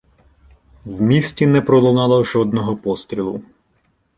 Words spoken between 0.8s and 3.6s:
В місті не пролунало жодного пострілу.